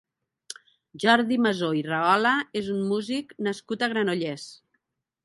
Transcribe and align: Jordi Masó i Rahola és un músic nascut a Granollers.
Jordi 1.01 1.35
Masó 1.45 1.69
i 1.79 1.83
Rahola 1.87 2.31
és 2.63 2.71
un 2.77 2.79
músic 2.93 3.37
nascut 3.49 3.85
a 3.85 3.91
Granollers. 3.93 4.49